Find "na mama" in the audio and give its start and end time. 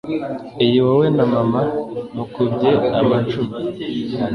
1.17-1.61